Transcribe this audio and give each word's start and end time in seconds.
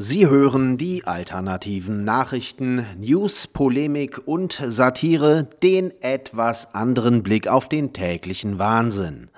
Sie 0.00 0.28
hören 0.28 0.76
die 0.76 1.08
alternativen 1.08 2.04
Nachrichten, 2.04 2.86
News, 3.00 3.48
Polemik 3.48 4.20
und 4.26 4.62
Satire, 4.64 5.48
den 5.60 5.90
etwas 6.02 6.72
anderen 6.72 7.24
Blick 7.24 7.48
auf 7.48 7.68
den 7.68 7.92
täglichen 7.92 8.60
Wahnsinn. 8.60 9.28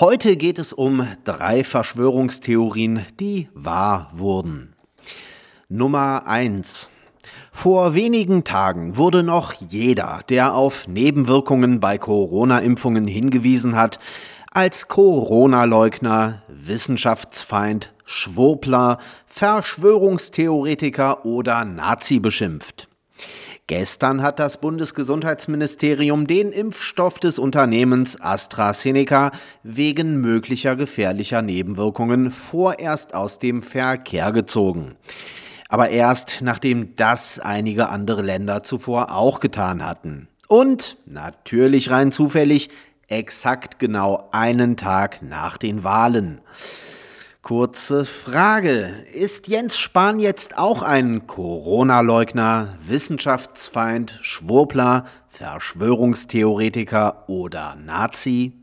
Heute 0.00 0.38
geht 0.38 0.58
es 0.58 0.72
um 0.72 1.06
drei 1.24 1.64
Verschwörungstheorien, 1.64 3.04
die 3.20 3.50
wahr 3.52 4.10
wurden. 4.14 4.72
Nummer 5.68 6.26
1. 6.26 6.90
Vor 7.52 7.94
wenigen 7.94 8.44
Tagen 8.44 8.96
wurde 8.96 9.22
noch 9.22 9.52
jeder, 9.52 10.20
der 10.28 10.54
auf 10.54 10.88
Nebenwirkungen 10.88 11.80
bei 11.80 11.98
Corona-Impfungen 11.98 13.06
hingewiesen 13.06 13.76
hat, 13.76 13.98
als 14.50 14.88
Corona-Leugner, 14.88 16.42
Wissenschaftsfeind, 16.48 17.92
Schwurbler, 18.04 18.98
Verschwörungstheoretiker 19.26 21.24
oder 21.24 21.64
Nazi 21.64 22.20
beschimpft. 22.20 22.88
Gestern 23.66 24.22
hat 24.22 24.40
das 24.40 24.60
Bundesgesundheitsministerium 24.60 26.26
den 26.26 26.52
Impfstoff 26.52 27.18
des 27.18 27.38
Unternehmens 27.38 28.20
AstraZeneca 28.20 29.32
wegen 29.62 30.20
möglicher 30.20 30.76
gefährlicher 30.76 31.40
Nebenwirkungen 31.40 32.30
vorerst 32.30 33.14
aus 33.14 33.38
dem 33.38 33.62
Verkehr 33.62 34.32
gezogen. 34.32 34.96
Aber 35.68 35.90
erst 35.90 36.40
nachdem 36.42 36.96
das 36.96 37.38
einige 37.38 37.88
andere 37.88 38.22
Länder 38.22 38.62
zuvor 38.62 39.12
auch 39.12 39.40
getan 39.40 39.84
hatten. 39.84 40.28
Und, 40.48 40.98
natürlich 41.06 41.90
rein 41.90 42.12
zufällig, 42.12 42.70
exakt 43.08 43.78
genau 43.78 44.28
einen 44.32 44.76
Tag 44.76 45.22
nach 45.22 45.58
den 45.58 45.84
Wahlen. 45.84 46.40
Kurze 47.42 48.06
Frage. 48.06 49.04
Ist 49.12 49.48
Jens 49.48 49.76
Spahn 49.76 50.18
jetzt 50.18 50.56
auch 50.56 50.82
ein 50.82 51.26
Corona-Leugner, 51.26 52.78
Wissenschaftsfeind, 52.86 54.18
Schwurbler, 54.22 55.04
Verschwörungstheoretiker 55.28 57.28
oder 57.28 57.76
Nazi? 57.76 58.54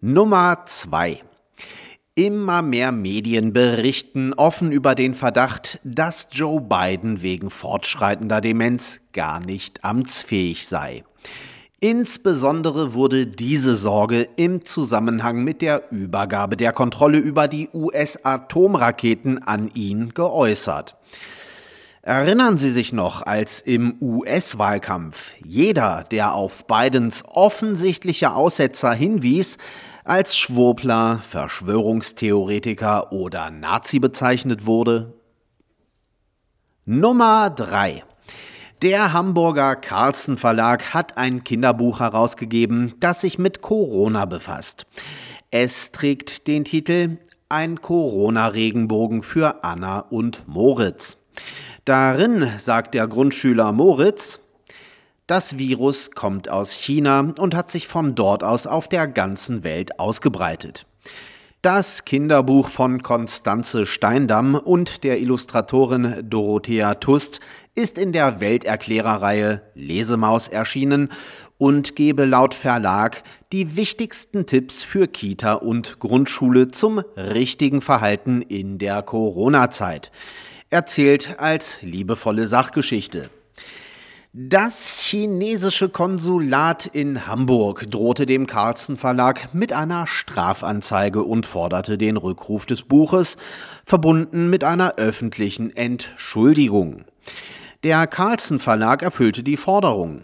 Nummer 0.00 0.64
2. 0.66 1.22
Immer 2.18 2.62
mehr 2.62 2.90
Medien 2.90 3.52
berichten 3.52 4.34
offen 4.34 4.72
über 4.72 4.96
den 4.96 5.14
Verdacht, 5.14 5.78
dass 5.84 6.26
Joe 6.32 6.60
Biden 6.60 7.22
wegen 7.22 7.48
fortschreitender 7.48 8.40
Demenz 8.40 9.00
gar 9.12 9.38
nicht 9.38 9.84
amtsfähig 9.84 10.66
sei. 10.66 11.04
Insbesondere 11.78 12.92
wurde 12.92 13.28
diese 13.28 13.76
Sorge 13.76 14.26
im 14.34 14.64
Zusammenhang 14.64 15.44
mit 15.44 15.62
der 15.62 15.92
Übergabe 15.92 16.56
der 16.56 16.72
Kontrolle 16.72 17.18
über 17.18 17.46
die 17.46 17.68
US-Atomraketen 17.72 19.40
an 19.44 19.70
ihn 19.74 20.12
geäußert. 20.12 20.96
Erinnern 22.02 22.58
Sie 22.58 22.72
sich 22.72 22.92
noch, 22.92 23.22
als 23.22 23.60
im 23.60 23.96
US-Wahlkampf 24.00 25.34
jeder, 25.46 26.02
der 26.10 26.34
auf 26.34 26.66
Bidens 26.66 27.22
offensichtliche 27.28 28.32
Aussetzer 28.32 28.92
hinwies, 28.92 29.58
als 30.08 30.38
Schwurbler, 30.38 31.20
Verschwörungstheoretiker 31.28 33.12
oder 33.12 33.50
Nazi 33.50 33.98
bezeichnet 33.98 34.64
wurde? 34.64 35.12
Nummer 36.86 37.50
3. 37.50 38.04
Der 38.80 39.12
Hamburger 39.12 39.76
Carlsen 39.76 40.38
Verlag 40.38 40.94
hat 40.94 41.18
ein 41.18 41.44
Kinderbuch 41.44 42.00
herausgegeben, 42.00 42.94
das 43.00 43.20
sich 43.20 43.38
mit 43.38 43.60
Corona 43.60 44.24
befasst. 44.24 44.86
Es 45.50 45.92
trägt 45.92 46.46
den 46.46 46.64
Titel 46.64 47.18
Ein 47.50 47.82
Corona-Regenbogen 47.82 49.22
für 49.22 49.62
Anna 49.62 50.00
und 50.00 50.48
Moritz. 50.48 51.18
Darin 51.84 52.50
sagt 52.56 52.94
der 52.94 53.08
Grundschüler 53.08 53.72
Moritz, 53.72 54.40
das 55.28 55.58
Virus 55.58 56.10
kommt 56.12 56.48
aus 56.48 56.72
China 56.72 57.32
und 57.38 57.54
hat 57.54 57.70
sich 57.70 57.86
von 57.86 58.16
dort 58.16 58.42
aus 58.42 58.66
auf 58.66 58.88
der 58.88 59.06
ganzen 59.06 59.62
Welt 59.62 60.00
ausgebreitet. 60.00 60.86
Das 61.60 62.04
Kinderbuch 62.04 62.68
von 62.68 63.02
Konstanze 63.02 63.84
Steindamm 63.84 64.54
und 64.54 65.04
der 65.04 65.20
Illustratorin 65.20 66.24
Dorothea 66.28 66.94
Tust 66.94 67.40
ist 67.74 67.98
in 67.98 68.12
der 68.12 68.40
Welterklärerreihe 68.40 69.62
Lesemaus 69.74 70.48
erschienen 70.48 71.10
und 71.58 71.94
gebe 71.94 72.24
laut 72.24 72.54
Verlag 72.54 73.22
die 73.52 73.76
wichtigsten 73.76 74.46
Tipps 74.46 74.82
für 74.82 75.08
Kita 75.08 75.54
und 75.54 75.98
Grundschule 75.98 76.68
zum 76.68 77.00
richtigen 77.16 77.82
Verhalten 77.82 78.40
in 78.40 78.78
der 78.78 79.02
Corona-Zeit. 79.02 80.10
Erzählt 80.70 81.38
als 81.38 81.82
liebevolle 81.82 82.46
Sachgeschichte. 82.46 83.30
Das 84.34 84.94
chinesische 84.94 85.88
Konsulat 85.88 86.84
in 86.84 87.26
Hamburg 87.26 87.90
drohte 87.90 88.26
dem 88.26 88.46
Carlsen 88.46 88.98
Verlag 88.98 89.54
mit 89.54 89.72
einer 89.72 90.06
Strafanzeige 90.06 91.22
und 91.22 91.46
forderte 91.46 91.96
den 91.96 92.18
Rückruf 92.18 92.66
des 92.66 92.82
Buches, 92.82 93.38
verbunden 93.86 94.50
mit 94.50 94.64
einer 94.64 94.96
öffentlichen 94.96 95.74
Entschuldigung. 95.74 97.06
Der 97.84 98.06
Carlsen 98.06 98.58
Verlag 98.58 99.02
erfüllte 99.02 99.42
die 99.42 99.56
Forderung. 99.56 100.20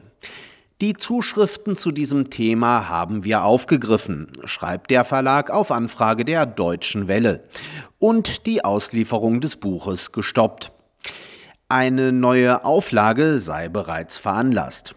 Die 0.83 0.93
Zuschriften 0.93 1.79
zu 1.79 1.91
diesem 1.91 2.29
Thema 2.29 2.91
haben 2.91 3.25
wir 3.25 3.43
aufgegriffen, 3.43 4.31
schreibt 4.45 4.91
der 4.91 5.05
Verlag 5.05 5.51
auf 5.51 5.71
Anfrage 5.71 6.27
der 6.27 6.45
Deutschen 6.45 7.09
Welle, 7.09 7.45
und 7.99 8.45
die 8.45 8.63
Auslieferung 8.67 9.41
des 9.41 9.57
Buches 9.57 10.13
gestoppt. 10.13 10.73
Eine 11.77 12.13
neue 12.13 12.65
Auflage 12.65 13.41
sei 13.41 13.69
bereits 13.69 14.17
veranlasst. 14.17 14.95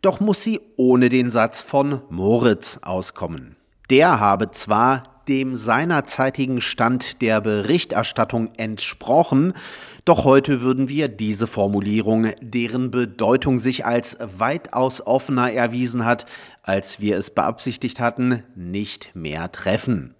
Doch 0.00 0.20
muss 0.20 0.42
sie 0.42 0.58
ohne 0.78 1.10
den 1.10 1.30
Satz 1.30 1.60
von 1.60 2.00
Moritz 2.08 2.78
auskommen. 2.80 3.56
Der 3.90 4.18
habe 4.18 4.50
zwar 4.50 5.02
dem 5.28 5.54
seinerzeitigen 5.54 6.62
Stand 6.62 7.20
der 7.20 7.42
Berichterstattung 7.42 8.52
entsprochen, 8.56 9.52
doch 10.06 10.24
heute 10.24 10.62
würden 10.62 10.88
wir 10.88 11.08
diese 11.08 11.46
Formulierung, 11.46 12.28
deren 12.40 12.90
Bedeutung 12.90 13.58
sich 13.58 13.84
als 13.84 14.16
weitaus 14.38 15.06
offener 15.06 15.52
erwiesen 15.52 16.06
hat, 16.06 16.24
als 16.62 17.00
wir 17.00 17.18
es 17.18 17.28
beabsichtigt 17.28 18.00
hatten, 18.00 18.44
nicht 18.54 19.14
mehr 19.14 19.52
treffen. 19.52 20.14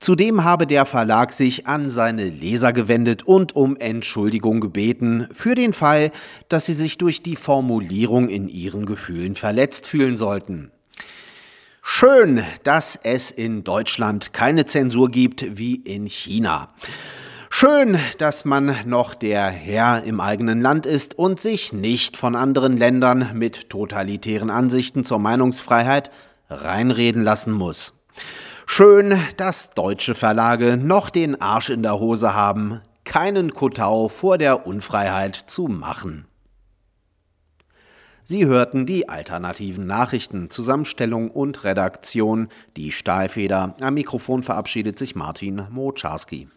Zudem 0.00 0.44
habe 0.44 0.66
der 0.66 0.86
Verlag 0.86 1.30
sich 1.30 1.66
an 1.66 1.90
seine 1.90 2.24
Leser 2.24 2.72
gewendet 2.72 3.22
und 3.24 3.54
um 3.54 3.76
Entschuldigung 3.76 4.62
gebeten 4.62 5.28
für 5.30 5.54
den 5.54 5.74
Fall, 5.74 6.10
dass 6.48 6.64
sie 6.64 6.72
sich 6.72 6.96
durch 6.96 7.22
die 7.22 7.36
Formulierung 7.36 8.30
in 8.30 8.48
ihren 8.48 8.86
Gefühlen 8.86 9.34
verletzt 9.34 9.86
fühlen 9.86 10.16
sollten. 10.16 10.70
Schön, 11.82 12.42
dass 12.62 12.96
es 12.96 13.30
in 13.30 13.62
Deutschland 13.62 14.32
keine 14.32 14.64
Zensur 14.64 15.10
gibt 15.10 15.58
wie 15.58 15.74
in 15.74 16.06
China. 16.06 16.72
Schön, 17.50 17.98
dass 18.16 18.46
man 18.46 18.74
noch 18.86 19.12
der 19.12 19.50
Herr 19.50 20.04
im 20.04 20.20
eigenen 20.20 20.62
Land 20.62 20.86
ist 20.86 21.18
und 21.18 21.40
sich 21.40 21.74
nicht 21.74 22.16
von 22.16 22.36
anderen 22.36 22.78
Ländern 22.78 23.32
mit 23.34 23.68
totalitären 23.68 24.48
Ansichten 24.48 25.04
zur 25.04 25.18
Meinungsfreiheit 25.18 26.10
reinreden 26.48 27.22
lassen 27.22 27.52
muss. 27.52 27.92
Schön, 28.72 29.20
dass 29.36 29.70
deutsche 29.70 30.14
Verlage 30.14 30.76
noch 30.76 31.10
den 31.10 31.40
Arsch 31.40 31.70
in 31.70 31.82
der 31.82 31.98
Hose 31.98 32.34
haben, 32.34 32.80
keinen 33.04 33.52
Kotau 33.52 34.06
vor 34.06 34.38
der 34.38 34.64
Unfreiheit 34.64 35.34
zu 35.34 35.66
machen. 35.66 36.28
Sie 38.22 38.46
hörten 38.46 38.86
die 38.86 39.08
alternativen 39.08 39.88
Nachrichten, 39.88 40.50
Zusammenstellung 40.50 41.32
und 41.32 41.64
Redaktion, 41.64 42.48
die 42.76 42.92
Stahlfeder. 42.92 43.74
Am 43.80 43.94
Mikrofon 43.94 44.44
verabschiedet 44.44 45.00
sich 45.00 45.16
Martin 45.16 45.66
Moczarski. 45.68 46.48